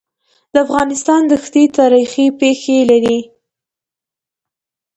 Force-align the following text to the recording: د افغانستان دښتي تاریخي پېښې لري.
د 0.53 0.55
افغانستان 0.65 1.21
دښتي 1.31 1.63
تاریخي 1.77 2.25
پېښې 2.39 2.77
لري. 2.91 3.19